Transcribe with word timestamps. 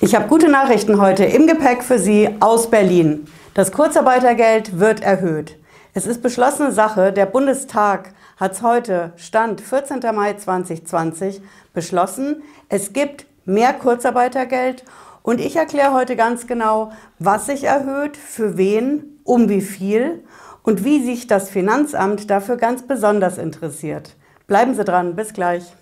Ich 0.00 0.14
habe 0.14 0.26
gute 0.26 0.50
Nachrichten 0.50 1.00
heute 1.00 1.24
im 1.24 1.46
Gepäck 1.46 1.84
für 1.84 1.98
Sie 1.98 2.28
aus 2.40 2.68
Berlin. 2.68 3.26
Das 3.54 3.70
Kurzarbeitergeld 3.70 4.80
wird 4.80 5.00
erhöht. 5.00 5.56
Es 5.94 6.06
ist 6.06 6.20
beschlossene 6.20 6.72
Sache. 6.72 7.12
Der 7.12 7.26
Bundestag 7.26 8.10
hat 8.36 8.52
es 8.52 8.62
heute, 8.62 9.12
Stand 9.16 9.60
14. 9.60 10.00
Mai 10.12 10.34
2020, 10.34 11.40
beschlossen. 11.72 12.42
Es 12.68 12.92
gibt 12.92 13.26
mehr 13.44 13.72
Kurzarbeitergeld 13.72 14.84
und 15.22 15.40
ich 15.40 15.54
erkläre 15.56 15.94
heute 15.94 16.16
ganz 16.16 16.48
genau, 16.48 16.90
was 17.20 17.46
sich 17.46 17.64
erhöht, 17.64 18.16
für 18.16 18.58
wen, 18.58 19.20
um 19.22 19.48
wie 19.48 19.62
viel 19.62 20.24
und 20.64 20.84
wie 20.84 21.04
sich 21.04 21.28
das 21.28 21.48
Finanzamt 21.48 22.30
dafür 22.30 22.56
ganz 22.56 22.82
besonders 22.82 23.38
interessiert. 23.38 24.16
Bleiben 24.48 24.74
Sie 24.74 24.84
dran, 24.84 25.14
bis 25.14 25.32
gleich. 25.32 25.72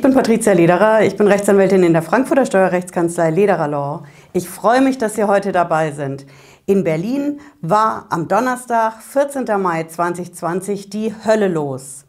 Ich 0.00 0.02
bin 0.02 0.14
Patricia 0.14 0.54
Lederer, 0.54 1.02
ich 1.02 1.14
bin 1.18 1.26
Rechtsanwältin 1.26 1.82
in 1.82 1.92
der 1.92 2.00
Frankfurter 2.00 2.46
Steuerrechtskanzlei 2.46 3.28
Lederer 3.28 3.68
Law. 3.68 4.04
Ich 4.32 4.48
freue 4.48 4.80
mich, 4.80 4.96
dass 4.96 5.14
Sie 5.14 5.24
heute 5.24 5.52
dabei 5.52 5.90
sind. 5.90 6.24
In 6.64 6.84
Berlin 6.84 7.38
war 7.60 8.06
am 8.08 8.26
Donnerstag, 8.26 9.02
14. 9.02 9.44
Mai 9.60 9.84
2020, 9.84 10.88
die 10.88 11.14
Hölle 11.26 11.48
los. 11.48 12.06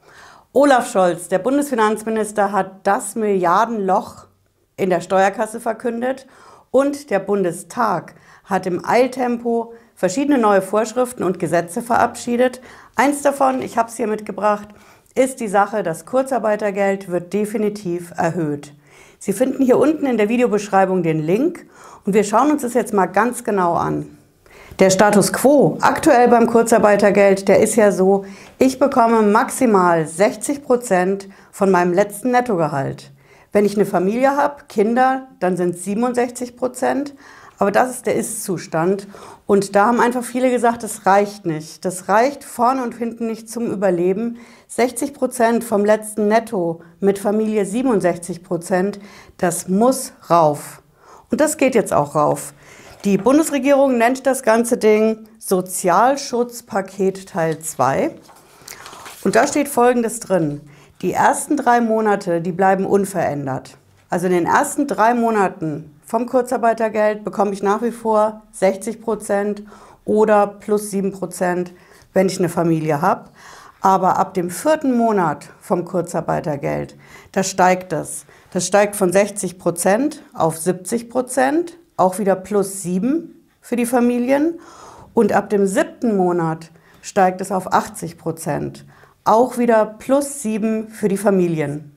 Olaf 0.53 0.89
Scholz, 0.89 1.27
der 1.27 1.39
Bundesfinanzminister, 1.39 2.53
hat 2.53 2.87
das 2.87 3.15
Milliardenloch 3.15 4.27
in 4.77 4.89
der 4.89 5.01
Steuerkasse 5.01 5.59
verkündet 5.59 6.27
und 6.71 7.09
der 7.09 7.19
Bundestag 7.19 8.15
hat 8.45 8.67
im 8.67 8.85
Eiltempo 8.85 9.73
verschiedene 9.95 10.37
neue 10.37 10.61
Vorschriften 10.61 11.23
und 11.23 11.39
Gesetze 11.39 11.81
verabschiedet. 11.81 12.61
Eins 12.95 13.21
davon, 13.21 13.61
ich 13.61 13.77
habe 13.77 13.89
es 13.89 13.97
hier 13.97 14.07
mitgebracht, 14.07 14.69
ist 15.15 15.39
die 15.39 15.47
Sache, 15.47 15.83
das 15.83 16.05
Kurzarbeitergeld 16.05 17.09
wird 17.09 17.33
definitiv 17.33 18.13
erhöht. 18.15 18.73
Sie 19.19 19.33
finden 19.33 19.63
hier 19.63 19.77
unten 19.77 20.05
in 20.05 20.17
der 20.17 20.29
Videobeschreibung 20.29 21.03
den 21.03 21.19
Link 21.19 21.65
und 22.05 22.13
wir 22.13 22.23
schauen 22.23 22.51
uns 22.51 22.61
das 22.61 22.73
jetzt 22.73 22.93
mal 22.93 23.07
ganz 23.07 23.43
genau 23.43 23.75
an. 23.75 24.17
Der 24.79 24.89
Status 24.89 25.31
quo 25.31 25.77
aktuell 25.81 26.27
beim 26.27 26.47
Kurzarbeitergeld, 26.47 27.47
der 27.47 27.59
ist 27.59 27.75
ja 27.75 27.91
so, 27.91 28.25
ich 28.57 28.79
bekomme 28.79 29.21
maximal 29.21 30.07
60 30.07 30.63
Prozent 30.63 31.27
von 31.51 31.69
meinem 31.69 31.93
letzten 31.93 32.31
Nettogehalt. 32.31 33.11
Wenn 33.51 33.65
ich 33.65 33.75
eine 33.75 33.85
Familie 33.85 34.37
habe, 34.37 34.63
Kinder, 34.69 35.27
dann 35.39 35.57
sind 35.57 35.75
es 35.75 35.83
67 35.83 36.55
Prozent. 36.55 37.13
Aber 37.59 37.71
das 37.71 37.91
ist 37.91 38.07
der 38.07 38.15
Ist-Zustand. 38.15 39.07
Und 39.51 39.75
da 39.75 39.87
haben 39.87 39.99
einfach 39.99 40.23
viele 40.23 40.49
gesagt, 40.49 40.81
das 40.81 41.05
reicht 41.05 41.45
nicht. 41.45 41.83
Das 41.83 42.07
reicht 42.07 42.45
vorne 42.45 42.83
und 42.83 42.95
hinten 42.95 43.27
nicht 43.27 43.49
zum 43.49 43.69
Überleben. 43.69 44.37
60 44.69 45.13
Prozent 45.13 45.65
vom 45.65 45.83
letzten 45.83 46.29
Netto 46.29 46.81
mit 47.01 47.19
Familie 47.19 47.65
67 47.65 48.43
Prozent, 48.43 49.01
das 49.35 49.67
muss 49.67 50.13
rauf. 50.29 50.81
Und 51.31 51.41
das 51.41 51.57
geht 51.57 51.75
jetzt 51.75 51.91
auch 51.91 52.15
rauf. 52.15 52.53
Die 53.03 53.17
Bundesregierung 53.17 53.97
nennt 53.97 54.25
das 54.25 54.43
ganze 54.43 54.77
Ding 54.77 55.27
Sozialschutzpaket 55.37 57.27
Teil 57.27 57.59
2. 57.59 58.15
Und 59.25 59.35
da 59.35 59.47
steht 59.47 59.67
Folgendes 59.67 60.21
drin. 60.21 60.61
Die 61.01 61.11
ersten 61.11 61.57
drei 61.57 61.81
Monate, 61.81 62.39
die 62.39 62.53
bleiben 62.53 62.85
unverändert. 62.85 63.75
Also 64.09 64.27
in 64.27 64.31
den 64.31 64.45
ersten 64.45 64.87
drei 64.87 65.13
Monaten 65.13 65.93
vom 66.11 66.25
Kurzarbeitergeld 66.25 67.23
bekomme 67.23 67.53
ich 67.53 67.63
nach 67.63 67.81
wie 67.81 67.91
vor 67.91 68.41
60 68.51 68.99
Prozent 68.99 69.63
oder 70.03 70.45
plus 70.45 70.91
7 70.91 71.13
Prozent, 71.13 71.71
wenn 72.11 72.27
ich 72.27 72.37
eine 72.37 72.49
Familie 72.49 73.01
habe. 73.01 73.29
Aber 73.79 74.17
ab 74.17 74.33
dem 74.33 74.49
vierten 74.49 74.97
Monat 74.97 75.47
vom 75.61 75.85
Kurzarbeitergeld, 75.85 76.97
da 77.31 77.43
steigt 77.43 77.93
das. 77.93 78.25
Das 78.51 78.67
steigt 78.67 78.97
von 78.97 79.13
60 79.13 79.57
Prozent 79.57 80.21
auf 80.33 80.57
70 80.57 81.09
Prozent, 81.09 81.77
auch 81.95 82.19
wieder 82.19 82.35
plus 82.35 82.81
7 82.81 83.33
für 83.61 83.77
die 83.77 83.85
Familien. 83.85 84.59
Und 85.13 85.31
ab 85.31 85.49
dem 85.49 85.65
siebten 85.65 86.17
Monat 86.17 86.71
steigt 87.01 87.39
es 87.39 87.53
auf 87.53 87.71
80 87.71 88.17
Prozent, 88.17 88.85
auch 89.23 89.57
wieder 89.57 89.85
plus 89.85 90.41
7 90.41 90.89
für 90.89 91.07
die 91.07 91.15
Familien. 91.15 91.95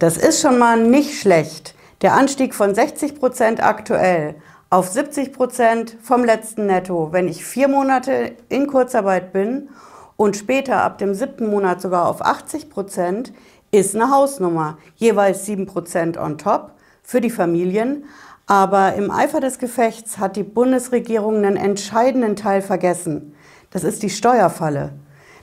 Das 0.00 0.18
ist 0.18 0.42
schon 0.42 0.58
mal 0.58 0.78
nicht 0.86 1.18
schlecht. 1.18 1.74
Der 2.04 2.12
Anstieg 2.12 2.54
von 2.54 2.74
60 2.74 3.18
Prozent 3.18 3.64
aktuell 3.64 4.34
auf 4.68 4.88
70 4.88 5.32
Prozent 5.32 5.96
vom 6.02 6.22
letzten 6.22 6.66
Netto, 6.66 7.12
wenn 7.12 7.28
ich 7.28 7.46
vier 7.46 7.66
Monate 7.66 8.32
in 8.50 8.66
Kurzarbeit 8.66 9.32
bin 9.32 9.70
und 10.18 10.36
später 10.36 10.82
ab 10.82 10.98
dem 10.98 11.14
siebten 11.14 11.48
Monat 11.48 11.80
sogar 11.80 12.06
auf 12.10 12.20
80 12.20 12.68
Prozent, 12.68 13.32
ist 13.70 13.94
eine 13.94 14.10
Hausnummer. 14.10 14.76
Jeweils 14.96 15.46
7 15.46 15.64
Prozent 15.64 16.18
on 16.18 16.36
top 16.36 16.72
für 17.02 17.22
die 17.22 17.30
Familien. 17.30 18.04
Aber 18.46 18.96
im 18.96 19.10
Eifer 19.10 19.40
des 19.40 19.58
Gefechts 19.58 20.18
hat 20.18 20.36
die 20.36 20.42
Bundesregierung 20.42 21.36
einen 21.36 21.56
entscheidenden 21.56 22.36
Teil 22.36 22.60
vergessen. 22.60 23.34
Das 23.70 23.82
ist 23.82 24.02
die 24.02 24.10
Steuerfalle. 24.10 24.92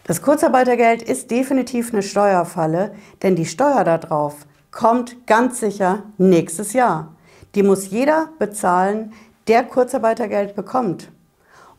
Das 0.03 0.21
Kurzarbeitergeld 0.21 1.01
ist 1.01 1.31
definitiv 1.31 1.91
eine 1.91 2.03
Steuerfalle, 2.03 2.91
denn 3.23 3.35
die 3.35 3.47
Steuer 3.47 3.83
darauf 3.83 4.45
kommt 4.71 5.27
ganz 5.27 5.59
sicher 5.59 6.03
nächstes 6.17 6.73
Jahr. 6.73 7.15
Die 7.55 7.63
muss 7.63 7.89
jeder 7.89 8.29
bezahlen, 8.39 9.13
der 9.47 9.63
Kurzarbeitergeld 9.63 10.55
bekommt. 10.55 11.11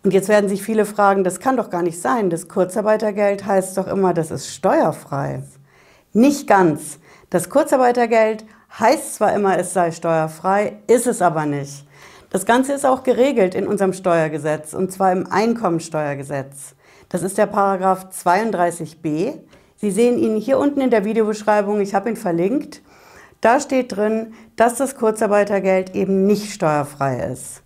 Und 0.05 0.13
jetzt 0.13 0.29
werden 0.29 0.49
sich 0.49 0.63
viele 0.63 0.85
fragen, 0.85 1.25
das 1.25 1.41
kann 1.41 1.57
doch 1.57 1.71
gar 1.71 1.83
nicht 1.83 2.01
sein. 2.01 2.29
Das 2.29 2.49
Kurzarbeitergeld 2.49 3.47
heißt 3.47 3.79
doch 3.79 3.87
immer, 3.87 4.13
das 4.13 4.31
ist 4.31 4.49
steuerfrei. 4.49 5.43
Nicht 6.13 6.47
ganz. 6.47 6.99
Das 7.31 7.49
Kurzarbeitergeld 7.49 8.45
heißt 8.79 9.15
zwar 9.15 9.33
immer, 9.33 9.59
es 9.59 9.73
sei 9.73 9.93
steuerfrei, 9.93 10.79
ist 10.87 11.07
es 11.07 11.23
aber 11.23 11.47
nicht. 11.47 11.87
Das 12.31 12.47
Ganze 12.47 12.73
ist 12.73 12.85
auch 12.85 13.03
geregelt 13.03 13.55
in 13.55 13.67
unserem 13.67 13.93
Steuergesetz 13.93 14.75
und 14.75 14.91
zwar 14.91 15.13
im 15.13 15.31
Einkommensteuergesetz. 15.31 16.75
Das 17.09 17.23
ist 17.23 17.39
der 17.39 17.47
Paragraph 17.47 18.07
32b. 18.11 19.39
Sie 19.85 19.91
sehen 19.91 20.17
ihn 20.17 20.37
hier 20.37 20.61
unten 20.61 20.81
in 20.81 20.91
der 20.91 21.05
Videobeschreibung, 21.05 21.81
ich 21.81 21.93
habe 21.93 22.09
ihn 22.09 22.15
verlinkt. 22.15 22.83
Da 23.41 23.59
steht 23.59 23.97
drin, 23.97 24.33
dass 24.55 24.77
das 24.77 24.95
Kurzarbeitergeld 24.95 25.97
eben 25.97 26.25
nicht 26.25 26.53
steuerfrei 26.53 27.19
ist. 27.33 27.65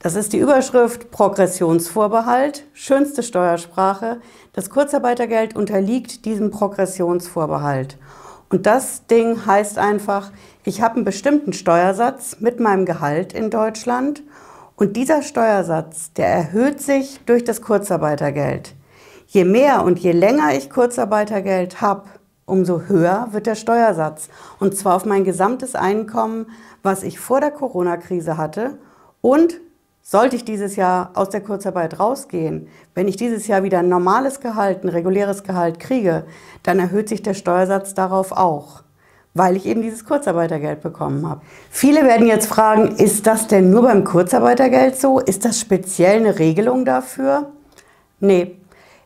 Das 0.00 0.16
ist 0.16 0.32
die 0.32 0.38
Überschrift 0.38 1.12
Progressionsvorbehalt, 1.12 2.64
schönste 2.72 3.22
Steuersprache. 3.22 4.20
Das 4.52 4.70
Kurzarbeitergeld 4.70 5.54
unterliegt 5.54 6.24
diesem 6.24 6.50
Progressionsvorbehalt. 6.50 7.96
Und 8.50 8.66
das 8.66 9.06
Ding 9.06 9.46
heißt 9.46 9.78
einfach, 9.78 10.32
ich 10.64 10.82
habe 10.82 10.96
einen 10.96 11.04
bestimmten 11.04 11.52
Steuersatz 11.52 12.38
mit 12.40 12.58
meinem 12.58 12.86
Gehalt 12.86 13.34
in 13.34 13.50
Deutschland 13.50 14.24
und 14.74 14.96
dieser 14.96 15.22
Steuersatz, 15.22 16.12
der 16.14 16.26
erhöht 16.26 16.80
sich 16.80 17.20
durch 17.24 17.44
das 17.44 17.62
Kurzarbeitergeld. 17.62 18.74
Je 19.32 19.46
mehr 19.46 19.82
und 19.82 19.98
je 19.98 20.12
länger 20.12 20.54
ich 20.54 20.68
Kurzarbeitergeld 20.68 21.80
habe, 21.80 22.02
umso 22.44 22.82
höher 22.82 23.28
wird 23.30 23.46
der 23.46 23.54
Steuersatz. 23.54 24.28
Und 24.60 24.76
zwar 24.76 24.94
auf 24.94 25.06
mein 25.06 25.24
gesamtes 25.24 25.74
Einkommen, 25.74 26.44
was 26.82 27.02
ich 27.02 27.18
vor 27.18 27.40
der 27.40 27.50
Corona-Krise 27.50 28.36
hatte. 28.36 28.76
Und 29.22 29.58
sollte 30.02 30.36
ich 30.36 30.44
dieses 30.44 30.76
Jahr 30.76 31.12
aus 31.14 31.30
der 31.30 31.40
Kurzarbeit 31.40 31.98
rausgehen, 31.98 32.68
wenn 32.94 33.08
ich 33.08 33.16
dieses 33.16 33.46
Jahr 33.46 33.62
wieder 33.62 33.78
ein 33.78 33.88
normales 33.88 34.40
Gehalt, 34.40 34.84
ein 34.84 34.90
reguläres 34.90 35.44
Gehalt 35.44 35.80
kriege, 35.80 36.24
dann 36.62 36.78
erhöht 36.78 37.08
sich 37.08 37.22
der 37.22 37.32
Steuersatz 37.32 37.94
darauf 37.94 38.32
auch, 38.32 38.82
weil 39.32 39.56
ich 39.56 39.64
eben 39.64 39.80
dieses 39.80 40.04
Kurzarbeitergeld 40.04 40.82
bekommen 40.82 41.26
habe. 41.26 41.40
Viele 41.70 42.02
werden 42.04 42.26
jetzt 42.26 42.48
fragen, 42.48 42.96
ist 42.96 43.26
das 43.26 43.46
denn 43.46 43.70
nur 43.70 43.80
beim 43.80 44.04
Kurzarbeitergeld 44.04 45.00
so? 45.00 45.20
Ist 45.20 45.46
das 45.46 45.58
speziell 45.58 46.16
eine 46.16 46.38
Regelung 46.38 46.84
dafür? 46.84 47.50
Nee, 48.20 48.58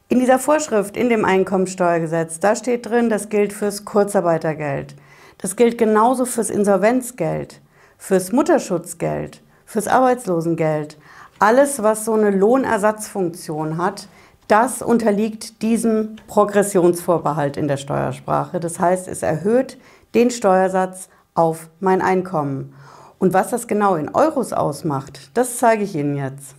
in 0.09 0.21
dieser 0.21 0.39
Vorschrift, 0.39 0.97
in 0.97 1.09
dem 1.09 1.25
Einkommensteuergesetz, 1.25 2.39
da 2.39 2.55
steht 2.55 2.87
drin, 2.87 3.09
das 3.09 3.29
gilt 3.29 3.53
fürs 3.53 3.85
Kurzarbeitergeld. 3.85 4.95
Das 5.39 5.57
gilt 5.57 5.79
genauso 5.79 6.25
fürs 6.25 6.49
Insolvenzgeld, 6.49 7.61
fürs 7.99 8.31
Mutterschutzgeld, 8.33 9.43
fürs 9.65 9.89
Arbeitslosengeld. 9.89 10.97
Alles, 11.39 11.83
was 11.83 12.05
so 12.05 12.15
eine 12.15 12.31
Lohnersatzfunktion 12.31 13.79
hat, 13.79 14.09
das 14.49 14.81
unterliegt 14.81 15.61
diesem 15.61 16.17
Progressionsvorbehalt 16.29 17.57
in 17.57 17.67
der 17.67 17.77
Steuersprache. 17.77 18.61
Das 18.61 18.79
heißt, 18.79 19.09
es 19.09 19.23
erhöht 19.23 19.77
den 20.15 20.31
Steuersatz 20.31 21.09
auf 21.35 21.69
mein 21.81 22.01
Einkommen. 22.01 22.75
Und 23.19 23.33
was 23.33 23.51
das 23.51 23.67
genau 23.67 23.97
in 23.97 24.15
Euros 24.15 24.53
ausmacht, 24.53 25.31
das 25.35 25.59
zeige 25.59 25.83
ich 25.83 25.97
Ihnen 25.97 26.17
jetzt. 26.17 26.55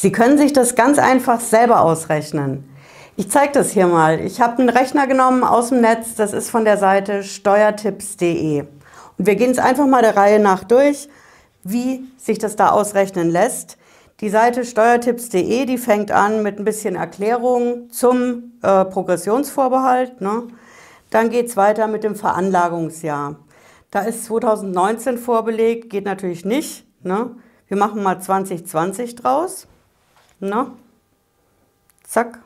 Sie 0.00 0.12
können 0.12 0.38
sich 0.38 0.54
das 0.54 0.76
ganz 0.76 0.98
einfach 0.98 1.40
selber 1.40 1.82
ausrechnen. 1.82 2.66
Ich 3.16 3.30
zeige 3.30 3.52
das 3.52 3.70
hier 3.72 3.86
mal. 3.86 4.18
Ich 4.20 4.40
habe 4.40 4.56
einen 4.56 4.70
Rechner 4.70 5.06
genommen 5.06 5.44
aus 5.44 5.68
dem 5.68 5.82
Netz, 5.82 6.14
das 6.14 6.32
ist 6.32 6.48
von 6.48 6.64
der 6.64 6.78
Seite 6.78 7.22
steuertipps.de. 7.22 8.60
Und 8.60 9.26
wir 9.26 9.34
gehen 9.34 9.50
es 9.50 9.58
einfach 9.58 9.86
mal 9.86 10.00
der 10.00 10.16
Reihe 10.16 10.38
nach 10.38 10.64
durch, 10.64 11.10
wie 11.64 12.08
sich 12.16 12.38
das 12.38 12.56
da 12.56 12.70
ausrechnen 12.70 13.28
lässt. 13.28 13.76
Die 14.20 14.30
Seite 14.30 14.64
steuertipps.de, 14.64 15.66
die 15.66 15.76
fängt 15.76 16.12
an 16.12 16.42
mit 16.42 16.58
ein 16.58 16.64
bisschen 16.64 16.96
Erklärung 16.96 17.90
zum 17.90 18.54
äh, 18.62 18.86
Progressionsvorbehalt. 18.86 20.22
Ne? 20.22 20.44
Dann 21.10 21.28
geht 21.28 21.48
es 21.48 21.58
weiter 21.58 21.88
mit 21.88 22.04
dem 22.04 22.16
Veranlagungsjahr. 22.16 23.36
Da 23.90 24.00
ist 24.00 24.24
2019 24.24 25.18
vorbelegt, 25.18 25.90
geht 25.90 26.06
natürlich 26.06 26.46
nicht. 26.46 26.86
Ne? 27.02 27.32
Wir 27.68 27.76
machen 27.76 28.02
mal 28.02 28.18
2020 28.18 29.16
draus. 29.16 29.66
Ne? 30.40 30.66
Zack. 32.04 32.40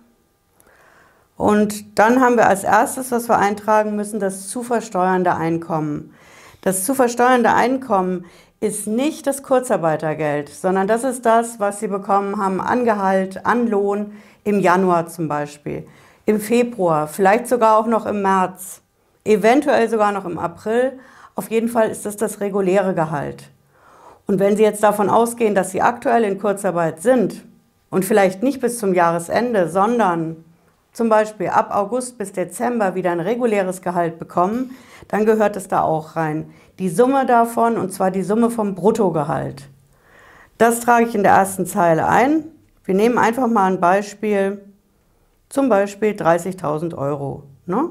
Und 1.37 1.99
dann 1.99 2.21
haben 2.21 2.37
wir 2.37 2.47
als 2.47 2.65
erstes, 2.65 3.11
was 3.11 3.29
wir 3.29 3.39
eintragen 3.39 3.97
müssen, 3.97 4.21
das 4.21 4.49
zu 4.49 4.63
versteuernde 4.63 5.35
Einkommen. 5.35 6.15
Das 6.61 6.85
zu 6.85 6.95
versteuernde 6.95 7.53
Einkommen 7.53 8.27
ist 8.61 8.87
nicht 8.87 9.27
das 9.27 9.43
Kurzarbeitergeld, 9.43 10.49
sondern 10.49 10.89
das 10.89 11.05
ist 11.05 11.27
das, 11.27 11.61
was 11.61 11.81
Sie 11.81 11.89
bekommen 11.89 12.39
haben 12.39 12.61
an 12.61 12.85
Gehalt, 12.85 13.45
an 13.45 13.69
Lohn 13.69 14.13
im 14.45 14.61
Januar 14.61 15.09
zum 15.09 15.29
Beispiel, 15.29 15.87
im 16.27 16.41
Februar, 16.41 17.07
vielleicht 17.07 17.49
sogar 17.49 17.79
auch 17.79 17.87
noch 17.87 18.07
im 18.07 18.23
März, 18.23 18.81
eventuell 19.25 19.89
sogar 19.89 20.13
noch 20.13 20.25
im 20.25 20.39
April. 20.39 20.99
Auf 21.35 21.51
jeden 21.51 21.69
Fall 21.69 21.91
ist 21.91 22.07
das 22.07 22.17
das 22.17 22.41
reguläre 22.41 22.95
Gehalt. 22.95 23.51
Und 24.27 24.39
wenn 24.39 24.57
Sie 24.57 24.63
jetzt 24.63 24.83
davon 24.83 25.11
ausgehen, 25.11 25.55
dass 25.55 25.71
Sie 25.71 25.83
aktuell 25.83 26.25
in 26.25 26.39
Kurzarbeit 26.39 27.03
sind 27.03 27.45
und 27.95 28.05
vielleicht 28.05 28.43
nicht 28.43 28.61
bis 28.61 28.79
zum 28.79 28.93
Jahresende, 28.93 29.69
sondern 29.69 30.45
zum 30.93 31.09
Beispiel 31.09 31.47
ab 31.47 31.69
August 31.71 32.19
bis 32.19 32.33
Dezember 32.33 32.97
wieder 32.97 33.13
ein 33.13 33.21
reguläres 33.21 33.83
Gehalt 33.83 34.19
bekommen, 34.19 34.73
dann 35.07 35.25
gehört 35.25 35.55
es 35.55 35.69
da 35.69 35.83
auch 35.83 36.17
rein. 36.17 36.51
Die 36.81 36.89
Summe 36.89 37.25
davon, 37.25 37.79
und 37.79 37.93
zwar 37.93 38.11
die 38.11 38.25
Summe 38.25 38.51
vom 38.51 38.75
Bruttogehalt. 38.75 39.69
Das 40.59 40.81
trage 40.81 41.07
ich 41.07 41.15
in 41.15 41.23
der 41.23 41.35
ersten 41.35 41.67
Zeile 41.67 42.09
ein. 42.09 42.45
Wir 42.85 42.97
nehmen 42.97 43.17
einfach 43.17 43.47
mal 43.47 43.71
ein 43.71 43.81
Beispiel, 43.81 44.65
zum 45.49 45.69
Beispiel 45.69 46.15
30.000 46.15 46.99
Euro. 46.99 47.45
Ne? 47.67 47.91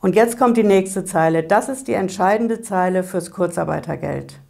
Und 0.00 0.16
jetzt 0.16 0.36
kommt 0.36 0.56
die 0.56 0.64
nächste 0.64 1.04
Zeile. 1.04 1.44
Das 1.44 1.68
ist 1.68 1.86
die 1.86 1.94
entscheidende 1.94 2.60
Zeile 2.60 3.04
fürs 3.04 3.30
Kurzarbeitergeld. 3.30 4.40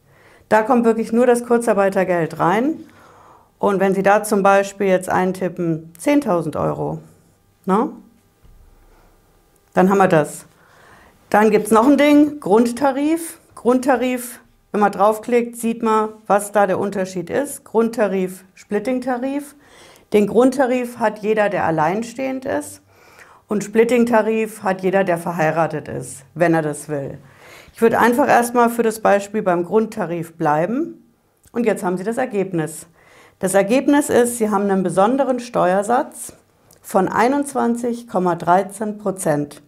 Da 0.49 0.63
kommt 0.63 0.87
wirklich 0.87 1.13
nur 1.13 1.27
das 1.27 1.45
Kurzarbeitergeld 1.45 2.39
rein 2.39 2.85
und 3.59 3.81
wenn 3.81 3.95
Sie 3.95 4.03
da 4.03 4.23
zum 4.23 4.43
Beispiel 4.43 4.87
jetzt 4.87 5.09
eintippen 5.09 5.93
10.000 6.01 6.61
Euro, 6.61 7.01
ne? 7.67 7.91
dann 9.75 9.91
haben 9.91 9.99
wir 9.99 10.09
das. 10.09 10.47
Dann 11.31 11.51
gibt 11.51 11.67
es 11.67 11.73
noch 11.73 11.87
ein 11.87 11.99
Ding, 11.99 12.41
Grundtarif. 12.41 13.39
Grundtarif, 13.55 14.41
wenn 14.71 14.81
man 14.81 14.93
draufklickt, 14.93 15.57
sieht 15.57 15.83
man, 15.83 16.11
was 16.27 16.53
da 16.53 16.67
der 16.67 16.79
Unterschied 16.79 17.31
ist. 17.31 17.65
Grundtarif, 17.65 18.45
Splitting-Tarif. 18.55 19.57
Den 20.13 20.27
Grundtarif 20.27 20.99
hat 20.99 21.19
jeder, 21.19 21.49
der 21.49 21.65
alleinstehend 21.65 22.45
ist. 22.45 22.81
Und 23.49 23.65
Splitting-Tarif 23.65 24.63
hat 24.63 24.83
jeder, 24.83 25.05
der 25.05 25.19
verheiratet 25.19 25.89
ist, 25.89 26.25
wenn 26.35 26.55
er 26.55 26.63
das 26.63 26.89
will. 26.89 27.19
Ich 27.75 27.83
würde 27.83 27.99
einfach 27.99 28.29
erstmal 28.29 28.71
für 28.71 28.83
das 28.83 29.01
Beispiel 29.01 29.43
beim 29.43 29.65
Grundtarif 29.65 30.35
bleiben. 30.35 31.13
Und 31.53 31.67
jetzt 31.67 31.83
haben 31.83 31.97
Sie 31.97 32.05
das 32.05 32.19
Ergebnis. 32.19 32.87
Das 33.41 33.55
Ergebnis 33.55 34.11
ist, 34.11 34.39
Sie 34.39 34.51
haben 34.51 34.69
einen 34.69 34.83
besonderen 34.83 35.39
Steuersatz 35.39 36.33
von 36.83 37.09
21,13 37.09 38.99
Prozent. 38.99 39.63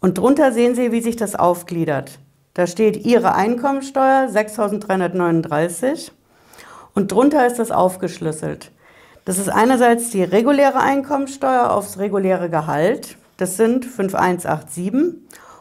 Und 0.00 0.18
drunter 0.18 0.52
sehen 0.52 0.76
Sie, 0.76 0.92
wie 0.92 1.00
sich 1.00 1.16
das 1.16 1.34
aufgliedert. 1.34 2.20
Da 2.54 2.68
steht 2.68 3.04
Ihre 3.04 3.34
Einkommensteuer 3.34 4.28
6.339 4.28 6.12
und 6.94 7.10
drunter 7.10 7.46
ist 7.46 7.58
das 7.58 7.72
aufgeschlüsselt. 7.72 8.70
Das 9.24 9.38
ist 9.38 9.48
einerseits 9.48 10.10
die 10.10 10.22
reguläre 10.22 10.80
Einkommensteuer 10.80 11.70
aufs 11.70 11.98
reguläre 11.98 12.48
Gehalt, 12.48 13.16
das 13.38 13.56
sind 13.56 13.84
5187 13.84 15.14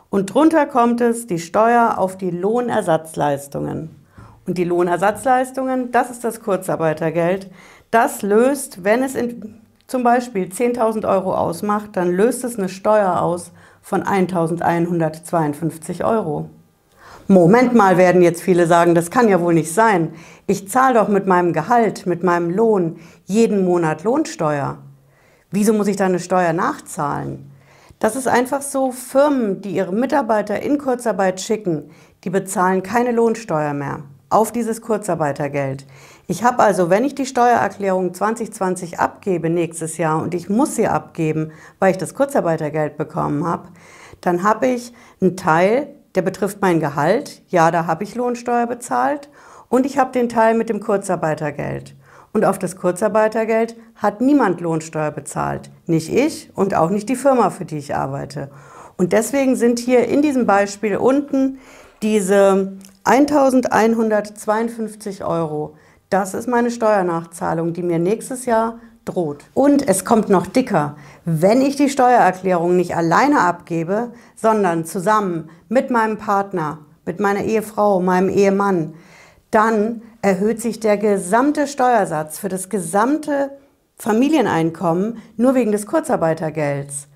und 0.10 0.34
drunter 0.34 0.66
kommt 0.68 1.02
es 1.02 1.28
die 1.28 1.40
Steuer 1.40 1.96
auf 1.98 2.18
die 2.18 2.32
Lohnersatzleistungen. 2.32 4.07
Und 4.48 4.58
die 4.58 4.64
Lohnersatzleistungen, 4.64 5.92
das 5.92 6.10
ist 6.10 6.24
das 6.24 6.42
Kurzarbeitergeld. 6.42 7.52
Das 7.92 8.22
löst, 8.22 8.86
wenn 8.86 9.04
es 9.04 9.14
in, 9.14 9.60
zum 9.88 10.04
Beispiel 10.04 10.46
10.000 10.46 11.08
Euro 11.08 11.36
ausmacht, 11.36 11.90
dann 11.94 12.14
löst 12.14 12.46
es 12.46 12.58
eine 12.58 12.70
Steuer 12.70 13.22
aus 13.22 13.52
von 13.82 14.04
1.152 14.04 16.06
Euro. 16.06 16.50
Moment 17.28 17.76
mal, 17.76 17.98
werden 17.98 18.22
jetzt 18.22 18.42
viele 18.42 18.68
sagen, 18.68 18.96
das 18.96 19.12
kann 19.12 19.28
ja 19.28 19.42
wohl 19.42 19.54
nicht 19.54 19.74
sein. 19.74 20.14
Ich 20.48 20.70
zahle 20.70 20.94
doch 20.94 21.10
mit 21.10 21.28
meinem 21.28 21.52
Gehalt, 21.52 22.06
mit 22.06 22.24
meinem 22.24 22.50
Lohn 22.50 23.00
jeden 23.26 23.66
Monat 23.66 24.06
Lohnsteuer. 24.06 24.78
Wieso 25.52 25.74
muss 25.74 25.88
ich 25.88 25.98
da 25.98 26.06
eine 26.06 26.20
Steuer 26.20 26.54
nachzahlen? 26.54 27.52
Das 28.00 28.16
ist 28.16 28.30
einfach 28.30 28.62
so, 28.62 28.94
Firmen, 28.94 29.62
die 29.62 29.72
ihre 29.72 29.92
Mitarbeiter 29.92 30.62
in 30.62 30.78
Kurzarbeit 30.78 31.42
schicken, 31.42 31.90
die 32.24 32.30
bezahlen 32.30 32.82
keine 32.82 33.12
Lohnsteuer 33.12 33.74
mehr 33.74 34.04
auf 34.30 34.52
dieses 34.52 34.82
Kurzarbeitergeld. 34.82 35.86
Ich 36.28 36.44
habe 36.44 36.64
also, 36.64 36.90
wenn 36.90 37.06
ich 37.06 37.16
die 37.16 37.26
Steuererklärung 37.26 38.14
2020 38.14 39.00
abgebe 39.00 39.50
nächstes 39.50 39.98
Jahr 39.98 40.22
und 40.22 40.34
ich 40.34 40.50
muss 40.50 40.76
sie 40.76 40.88
abgeben, 40.88 41.52
weil 41.80 41.92
ich 41.92 41.98
das 41.98 42.14
Kurzarbeitergeld 42.14 42.98
bekommen 42.98 43.46
habe, 43.46 43.70
dann 44.22 44.44
habe 44.44 44.68
ich 44.68 44.94
einen 45.22 45.38
Teil, 45.38 45.88
der 46.16 46.22
betrifft 46.22 46.62
mein 46.62 46.80
Gehalt. 46.80 47.42
Ja, 47.48 47.72
da 47.72 47.86
habe 47.86 48.04
ich 48.04 48.16
Lohnsteuer 48.16 48.68
bezahlt. 48.68 49.30
Und 49.70 49.86
ich 49.86 49.98
habe 49.98 50.12
den 50.12 50.30
Teil 50.30 50.56
mit 50.56 50.70
dem 50.70 50.80
Kurzarbeitergeld. 50.80 51.96
Und 52.34 52.46
auf 52.46 52.60
das 52.60 52.76
Kurzarbeitergeld 52.76 53.76
hat 53.96 54.22
niemand 54.22 54.62
Lohnsteuer 54.62 55.12
bezahlt. 55.12 55.70
Nicht 55.86 56.14
ich 56.14 56.52
und 56.56 56.76
auch 56.76 56.90
nicht 56.90 57.10
die 57.10 57.16
Firma, 57.16 57.50
für 57.50 57.66
die 57.66 57.78
ich 57.78 57.96
arbeite. 57.96 58.50
Und 58.98 59.14
deswegen 59.14 59.56
sind 59.56 59.80
hier 59.80 60.08
in 60.08 60.22
diesem 60.22 60.46
Beispiel 60.46 60.98
unten 60.98 61.60
diese 62.02 62.74
1152 63.08 65.24
Euro. 65.24 65.76
Das 66.10 66.34
ist 66.34 66.48
meine 66.48 66.72
Steuernachzahlung, 66.72 67.74
die 67.74 67.84
mir 67.84 68.00
nächstes 68.00 68.46
Jahr 68.46 68.80
droht. 69.06 69.46
Und 69.54 69.88
es 69.88 70.06
kommt 70.06 70.30
noch 70.30 70.48
dicker. 70.48 70.96
Wenn 71.26 71.62
ich 71.62 71.76
die 71.76 71.90
Steuererklärung 71.90 72.76
nicht 72.76 72.96
alleine 72.96 73.42
abgebe, 73.42 74.12
sondern 74.36 74.86
zusammen 74.86 75.50
mit 75.70 75.90
meinem 75.90 76.18
Partner, 76.18 76.80
mit 77.06 77.20
meiner 77.20 77.44
Ehefrau, 77.44 78.02
meinem 78.02 78.30
Ehemann, 78.30 78.94
dann 79.52 80.02
erhöht 80.22 80.62
sich 80.62 80.80
der 80.80 80.98
gesamte 80.98 81.68
Steuersatz 81.68 82.38
für 82.38 82.50
das 82.50 82.70
gesamte 82.70 83.52
Familieneinkommen 83.96 85.20
nur 85.38 85.56
wegen 85.56 85.72
des 85.72 85.88
Kurzarbeitergelds. 85.88 87.08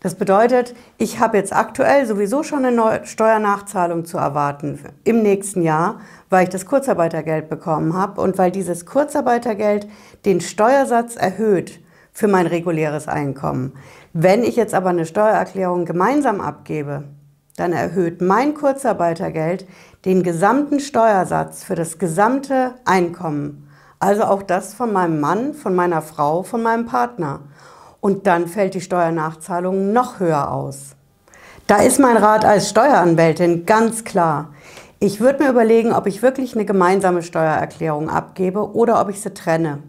Das 0.00 0.14
bedeutet, 0.14 0.74
ich 0.98 1.20
habe 1.20 1.38
jetzt 1.38 1.54
aktuell 1.54 2.06
sowieso 2.06 2.42
schon 2.42 2.64
eine 2.64 3.00
Steuernachzahlung 3.04 4.04
zu 4.04 4.18
erwarten 4.18 4.78
im 5.04 5.22
nächsten 5.22 5.62
Jahr, 5.62 6.00
weil 6.28 6.44
ich 6.44 6.50
das 6.50 6.66
Kurzarbeitergeld 6.66 7.48
bekommen 7.48 7.94
habe 7.94 8.20
und 8.20 8.36
weil 8.36 8.50
dieses 8.50 8.84
Kurzarbeitergeld 8.84 9.88
den 10.24 10.40
Steuersatz 10.40 11.16
erhöht 11.16 11.80
für 12.12 12.28
mein 12.28 12.46
reguläres 12.46 13.08
Einkommen. 13.08 13.72
Wenn 14.12 14.42
ich 14.44 14.56
jetzt 14.56 14.74
aber 14.74 14.90
eine 14.90 15.06
Steuererklärung 15.06 15.86
gemeinsam 15.86 16.40
abgebe, 16.40 17.04
dann 17.56 17.72
erhöht 17.72 18.20
mein 18.20 18.54
Kurzarbeitergeld 18.54 19.66
den 20.04 20.22
gesamten 20.22 20.78
Steuersatz 20.78 21.64
für 21.64 21.74
das 21.74 21.98
gesamte 21.98 22.74
Einkommen. 22.84 23.68
Also 23.98 24.24
auch 24.24 24.42
das 24.42 24.74
von 24.74 24.92
meinem 24.92 25.20
Mann, 25.20 25.54
von 25.54 25.74
meiner 25.74 26.02
Frau, 26.02 26.42
von 26.42 26.62
meinem 26.62 26.84
Partner 26.84 27.40
und 28.00 28.26
dann 28.26 28.46
fällt 28.46 28.74
die 28.74 28.80
Steuernachzahlung 28.80 29.92
noch 29.92 30.20
höher 30.20 30.50
aus. 30.50 30.96
Da 31.66 31.78
ist 31.78 31.98
mein 31.98 32.16
Rat 32.16 32.44
als 32.44 32.68
Steueranwältin 32.70 33.66
ganz 33.66 34.04
klar. 34.04 34.54
Ich 34.98 35.20
würde 35.20 35.42
mir 35.42 35.50
überlegen, 35.50 35.92
ob 35.92 36.06
ich 36.06 36.22
wirklich 36.22 36.54
eine 36.54 36.64
gemeinsame 36.64 37.22
Steuererklärung 37.22 38.08
abgebe 38.08 38.72
oder 38.74 39.00
ob 39.00 39.10
ich 39.10 39.20
sie 39.20 39.34
trenne. 39.34 39.82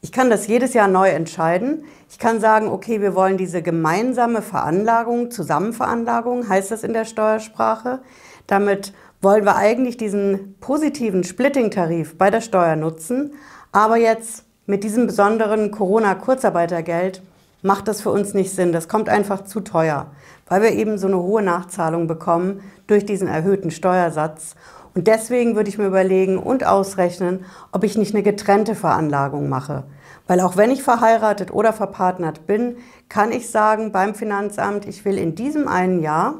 Ich 0.00 0.10
kann 0.10 0.30
das 0.30 0.46
jedes 0.46 0.74
Jahr 0.74 0.88
neu 0.88 1.08
entscheiden. 1.08 1.84
Ich 2.10 2.18
kann 2.18 2.40
sagen, 2.40 2.68
okay, 2.68 3.00
wir 3.00 3.14
wollen 3.14 3.36
diese 3.36 3.62
gemeinsame 3.62 4.42
Veranlagung, 4.42 5.30
Zusammenveranlagung 5.30 6.48
heißt 6.48 6.70
das 6.70 6.82
in 6.82 6.92
der 6.92 7.04
Steuersprache. 7.04 8.00
Damit 8.46 8.92
wollen 9.20 9.44
wir 9.44 9.56
eigentlich 9.56 9.96
diesen 9.96 10.56
positiven 10.60 11.24
Splitting-Tarif 11.24 12.18
bei 12.18 12.30
der 12.30 12.40
Steuer 12.40 12.74
nutzen. 12.74 13.34
Aber 13.70 13.96
jetzt 13.96 14.44
mit 14.66 14.84
diesem 14.84 15.06
besonderen 15.08 15.72
Corona-Kurzarbeitergeld 15.72 17.20
macht 17.62 17.88
das 17.88 18.00
für 18.00 18.10
uns 18.10 18.32
nicht 18.32 18.54
Sinn. 18.54 18.72
Das 18.72 18.88
kommt 18.88 19.08
einfach 19.08 19.44
zu 19.44 19.60
teuer, 19.60 20.06
weil 20.48 20.62
wir 20.62 20.70
eben 20.70 20.98
so 20.98 21.08
eine 21.08 21.18
hohe 21.18 21.42
Nachzahlung 21.42 22.06
bekommen 22.06 22.60
durch 22.86 23.04
diesen 23.04 23.26
erhöhten 23.26 23.72
Steuersatz. 23.72 24.54
Und 24.94 25.08
deswegen 25.08 25.56
würde 25.56 25.68
ich 25.68 25.78
mir 25.78 25.86
überlegen 25.86 26.38
und 26.38 26.64
ausrechnen, 26.64 27.44
ob 27.72 27.82
ich 27.82 27.96
nicht 27.96 28.14
eine 28.14 28.22
getrennte 28.22 28.74
Veranlagung 28.74 29.48
mache. 29.48 29.84
Weil 30.28 30.40
auch 30.40 30.56
wenn 30.56 30.70
ich 30.70 30.82
verheiratet 30.82 31.52
oder 31.52 31.72
verpartnert 31.72 32.46
bin, 32.46 32.76
kann 33.08 33.32
ich 33.32 33.50
sagen 33.50 33.90
beim 33.90 34.14
Finanzamt, 34.14 34.86
ich 34.86 35.04
will 35.04 35.18
in 35.18 35.34
diesem 35.34 35.66
einen 35.66 36.00
Jahr 36.00 36.36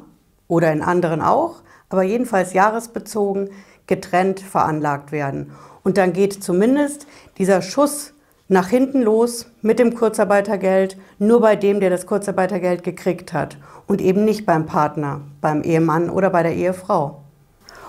oder 0.46 0.70
in 0.72 0.82
anderen 0.82 1.22
auch, 1.22 1.62
aber 1.88 2.02
jedenfalls 2.02 2.52
jahresbezogen 2.52 3.50
getrennt 3.86 4.38
veranlagt 4.40 5.10
werden. 5.10 5.52
Und 5.84 5.98
dann 5.98 6.12
geht 6.12 6.42
zumindest 6.42 7.06
dieser 7.38 7.62
Schuss 7.62 8.14
nach 8.48 8.68
hinten 8.68 9.02
los 9.02 9.46
mit 9.62 9.78
dem 9.78 9.94
Kurzarbeitergeld, 9.94 10.96
nur 11.18 11.40
bei 11.40 11.56
dem, 11.56 11.80
der 11.80 11.90
das 11.90 12.06
Kurzarbeitergeld 12.06 12.82
gekriegt 12.82 13.32
hat 13.32 13.56
und 13.86 14.00
eben 14.00 14.24
nicht 14.24 14.46
beim 14.46 14.66
Partner, 14.66 15.22
beim 15.40 15.62
Ehemann 15.62 16.10
oder 16.10 16.30
bei 16.30 16.42
der 16.42 16.54
Ehefrau. 16.54 17.22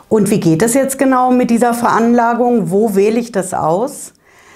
Und 0.10 0.30
wie 0.30 0.40
geht 0.40 0.62
es 0.62 0.74
jetzt 0.74 0.98
genau 1.00 1.32
mit 1.32 1.50
dieser 1.50 1.74
Veranlagung? 1.74 2.70
Wo 2.70 2.96
wähle 2.96 3.20
ich 3.20 3.32
das 3.32 3.54
aus? 3.54 4.14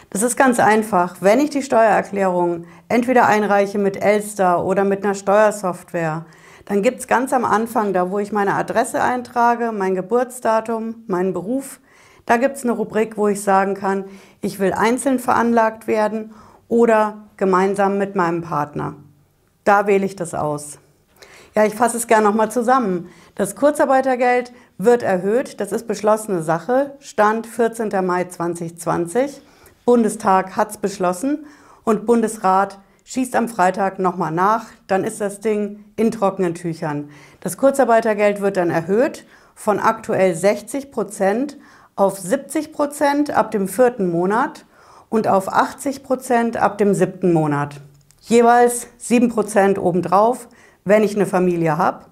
Das 0.09 0.21
ist 0.21 0.37
ganz 0.37 0.59
einfach. 0.59 1.17
Wenn 1.19 1.39
ich 1.39 1.49
die 1.49 1.63
Steuererklärung 1.63 2.65
entweder 2.87 3.25
einreiche 3.25 3.77
mit 3.77 4.01
Elster 4.01 4.63
oder 4.63 4.83
mit 4.83 5.03
einer 5.03 5.15
Steuersoftware, 5.15 6.25
dann 6.65 6.81
gibt 6.81 6.99
es 6.99 7.07
ganz 7.07 7.33
am 7.33 7.43
Anfang, 7.43 7.93
da 7.93 8.11
wo 8.11 8.19
ich 8.19 8.31
meine 8.31 8.53
Adresse 8.53 9.01
eintrage, 9.01 9.71
mein 9.71 9.95
Geburtsdatum, 9.95 11.03
meinen 11.07 11.33
Beruf, 11.33 11.79
da 12.27 12.37
gibt 12.37 12.57
es 12.57 12.63
eine 12.63 12.73
Rubrik, 12.73 13.17
wo 13.17 13.27
ich 13.27 13.41
sagen 13.41 13.73
kann, 13.73 14.05
ich 14.41 14.59
will 14.59 14.73
einzeln 14.73 15.17
veranlagt 15.17 15.87
werden 15.87 16.33
oder 16.67 17.23
gemeinsam 17.37 17.97
mit 17.97 18.15
meinem 18.15 18.41
Partner. 18.41 18.95
Da 19.63 19.87
wähle 19.87 20.05
ich 20.05 20.15
das 20.15 20.33
aus. 20.33 20.77
Ja, 21.55 21.65
ich 21.65 21.73
fasse 21.73 21.97
es 21.97 22.05
gerne 22.05 22.27
nochmal 22.27 22.51
zusammen. 22.51 23.09
Das 23.33 23.55
Kurzarbeitergeld 23.55 24.51
wird 24.77 25.03
erhöht, 25.03 25.59
das 25.59 25.71
ist 25.71 25.87
beschlossene 25.87 26.43
Sache, 26.43 26.95
Stand 26.99 27.47
14. 27.47 27.89
Mai 28.05 28.25
2020. 28.25 29.41
Bundestag 29.85 30.55
hat 30.55 30.71
es 30.71 30.77
beschlossen 30.77 31.45
und 31.83 32.05
Bundesrat 32.05 32.77
schießt 33.05 33.37
am 33.37 33.47
Freitag 33.47 33.99
nochmal 33.99 34.33
nach, 34.33 34.65
dann 34.87 35.05
ist 35.05 35.21
das 35.21 35.39
Ding 35.39 35.85
in 35.95 36.11
trockenen 36.11 36.55
Tüchern. 36.55 37.09
Das 37.39 37.55
Kurzarbeitergeld 37.57 38.41
wird 38.41 38.57
dann 38.57 38.69
erhöht 38.69 39.25
von 39.55 39.79
aktuell 39.79 40.35
60 40.35 40.91
Prozent 40.91 41.57
auf 41.97 42.19
70 42.19 42.71
Prozent 42.71 43.31
ab 43.31 43.51
dem 43.51 43.67
vierten 43.67 44.09
Monat 44.09 44.65
und 45.09 45.27
auf 45.27 45.51
80 45.51 46.03
Prozent 46.03 46.55
ab 46.55 46.77
dem 46.77 46.93
siebten 46.93 47.33
Monat. 47.33 47.81
Jeweils 48.21 48.87
7 48.99 49.29
Prozent 49.29 49.79
obendrauf, 49.79 50.47
wenn 50.85 51.03
ich 51.03 51.15
eine 51.15 51.25
Familie 51.25 51.77
habe. 51.77 52.05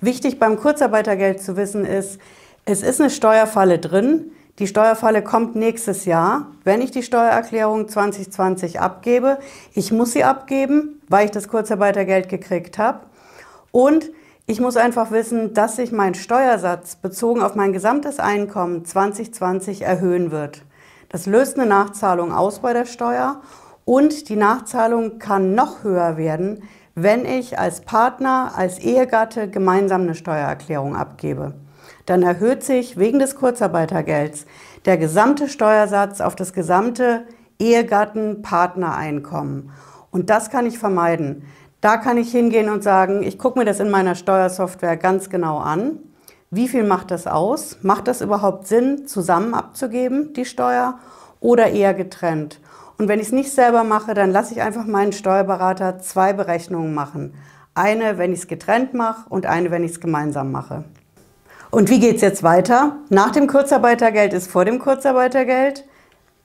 Wichtig 0.00 0.38
beim 0.38 0.56
Kurzarbeitergeld 0.56 1.42
zu 1.42 1.56
wissen 1.56 1.84
ist, 1.84 2.20
es 2.64 2.82
ist 2.82 3.00
eine 3.00 3.10
Steuerfalle 3.10 3.78
drin. 3.78 4.30
Die 4.60 4.68
Steuerfalle 4.68 5.22
kommt 5.22 5.56
nächstes 5.56 6.04
Jahr, 6.04 6.52
wenn 6.62 6.80
ich 6.80 6.92
die 6.92 7.02
Steuererklärung 7.02 7.88
2020 7.88 8.80
abgebe. 8.80 9.38
Ich 9.74 9.90
muss 9.90 10.12
sie 10.12 10.22
abgeben, 10.22 11.02
weil 11.08 11.24
ich 11.24 11.32
das 11.32 11.48
Kurzarbeitergeld 11.48 12.28
gekriegt 12.28 12.78
habe. 12.78 13.00
Und 13.72 14.10
ich 14.46 14.60
muss 14.60 14.76
einfach 14.76 15.10
wissen, 15.10 15.54
dass 15.54 15.76
sich 15.76 15.90
mein 15.90 16.12
Steuersatz 16.12 16.96
bezogen 16.96 17.42
auf 17.42 17.54
mein 17.54 17.72
gesamtes 17.72 18.18
Einkommen 18.18 18.84
2020 18.84 19.80
erhöhen 19.82 20.30
wird. 20.30 20.60
Das 21.08 21.24
löst 21.24 21.58
eine 21.58 21.66
Nachzahlung 21.66 22.30
aus 22.30 22.58
bei 22.58 22.74
der 22.74 22.84
Steuer 22.84 23.40
und 23.86 24.28
die 24.28 24.36
Nachzahlung 24.36 25.18
kann 25.18 25.54
noch 25.54 25.82
höher 25.82 26.18
werden, 26.18 26.62
wenn 26.94 27.24
ich 27.24 27.58
als 27.58 27.80
Partner, 27.80 28.52
als 28.54 28.78
Ehegatte 28.78 29.48
gemeinsam 29.48 30.02
eine 30.02 30.14
Steuererklärung 30.14 30.94
abgebe. 30.94 31.54
Dann 32.04 32.22
erhöht 32.22 32.62
sich 32.62 32.98
wegen 32.98 33.18
des 33.18 33.36
Kurzarbeitergelds 33.36 34.44
der 34.84 34.98
gesamte 34.98 35.48
Steuersatz 35.48 36.20
auf 36.20 36.36
das 36.36 36.52
gesamte 36.52 37.22
Ehegatten-Partnereinkommen. 37.58 39.70
Und 40.10 40.28
das 40.28 40.50
kann 40.50 40.66
ich 40.66 40.78
vermeiden. 40.78 41.44
Da 41.84 41.98
kann 41.98 42.16
ich 42.16 42.32
hingehen 42.32 42.70
und 42.70 42.82
sagen, 42.82 43.22
ich 43.22 43.38
gucke 43.38 43.58
mir 43.58 43.66
das 43.66 43.78
in 43.78 43.90
meiner 43.90 44.14
Steuersoftware 44.14 44.96
ganz 44.96 45.28
genau 45.28 45.58
an. 45.58 45.98
Wie 46.50 46.66
viel 46.66 46.82
macht 46.82 47.10
das 47.10 47.26
aus? 47.26 47.76
Macht 47.82 48.08
das 48.08 48.22
überhaupt 48.22 48.66
Sinn, 48.66 49.06
zusammen 49.06 49.52
abzugeben, 49.52 50.32
die 50.32 50.46
Steuer, 50.46 50.98
oder 51.40 51.72
eher 51.72 51.92
getrennt? 51.92 52.58
Und 52.96 53.08
wenn 53.08 53.20
ich 53.20 53.26
es 53.26 53.32
nicht 53.32 53.52
selber 53.52 53.84
mache, 53.84 54.14
dann 54.14 54.30
lasse 54.30 54.54
ich 54.54 54.62
einfach 54.62 54.86
meinen 54.86 55.12
Steuerberater 55.12 55.98
zwei 55.98 56.32
Berechnungen 56.32 56.94
machen. 56.94 57.34
Eine, 57.74 58.16
wenn 58.16 58.32
ich 58.32 58.38
es 58.38 58.48
getrennt 58.48 58.94
mache 58.94 59.28
und 59.28 59.44
eine, 59.44 59.70
wenn 59.70 59.84
ich 59.84 59.90
es 59.90 60.00
gemeinsam 60.00 60.52
mache. 60.52 60.84
Und 61.70 61.90
wie 61.90 62.00
geht 62.00 62.16
es 62.16 62.22
jetzt 62.22 62.42
weiter? 62.42 62.96
Nach 63.10 63.30
dem 63.30 63.46
Kurzarbeitergeld 63.46 64.32
ist 64.32 64.50
vor 64.50 64.64
dem 64.64 64.78
Kurzarbeitergeld. 64.78 65.84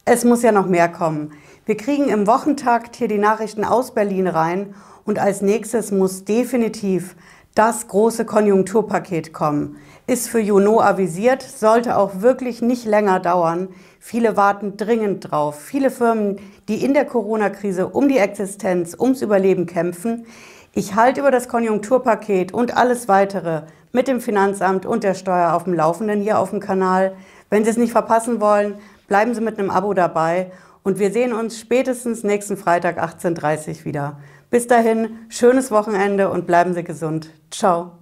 Es 0.03 0.25
muss 0.25 0.43
ja 0.43 0.51
noch 0.51 0.67
mehr 0.67 0.89
kommen. 0.89 1.31
Wir 1.65 1.77
kriegen 1.77 2.09
im 2.09 2.27
Wochentakt 2.27 2.97
hier 2.97 3.07
die 3.07 3.19
Nachrichten 3.19 3.63
aus 3.63 3.93
Berlin 3.93 4.27
rein 4.27 4.75
und 5.09 5.17
als 5.17 5.41
nächstes 5.41 5.89
muss 5.91 6.23
definitiv 6.23 7.15
das 7.55 7.87
große 7.87 8.25
Konjunkturpaket 8.25 9.33
kommen. 9.33 9.77
Ist 10.05 10.29
für 10.29 10.39
Juno 10.39 10.81
avisiert, 10.81 11.41
sollte 11.41 11.97
auch 11.97 12.21
wirklich 12.21 12.61
nicht 12.61 12.85
länger 12.85 13.19
dauern. 13.19 13.69
Viele 13.99 14.37
warten 14.37 14.77
dringend 14.77 15.31
drauf. 15.31 15.59
Viele 15.59 15.89
Firmen, 15.89 16.37
die 16.67 16.85
in 16.85 16.93
der 16.93 17.05
Corona-Krise 17.05 17.87
um 17.87 18.07
die 18.07 18.19
Existenz, 18.19 18.95
ums 18.99 19.23
Überleben 19.23 19.65
kämpfen. 19.65 20.27
Ich 20.75 20.93
halte 20.93 21.21
über 21.21 21.31
das 21.31 21.47
Konjunkturpaket 21.47 22.53
und 22.53 22.77
alles 22.77 23.07
weitere 23.07 23.63
mit 23.91 24.07
dem 24.07 24.21
Finanzamt 24.21 24.85
und 24.85 25.03
der 25.03 25.15
Steuer 25.15 25.55
auf 25.55 25.63
dem 25.63 25.73
Laufenden 25.73 26.21
hier 26.21 26.37
auf 26.37 26.51
dem 26.51 26.59
Kanal. 26.59 27.15
Wenn 27.49 27.63
Sie 27.63 27.71
es 27.71 27.77
nicht 27.77 27.93
verpassen 27.93 28.39
wollen, 28.41 28.75
bleiben 29.07 29.33
Sie 29.33 29.41
mit 29.41 29.57
einem 29.57 29.71
Abo 29.71 29.95
dabei 29.95 30.51
und 30.83 30.99
wir 30.99 31.11
sehen 31.11 31.33
uns 31.33 31.59
spätestens 31.59 32.23
nächsten 32.23 32.57
Freitag 32.57 33.03
18.30 33.03 33.79
Uhr 33.79 33.85
wieder. 33.85 34.17
Bis 34.49 34.65
dahin, 34.65 35.19
schönes 35.29 35.69
Wochenende 35.69 36.29
und 36.29 36.47
bleiben 36.47 36.73
Sie 36.73 36.83
gesund. 36.83 37.29
Ciao. 37.51 37.98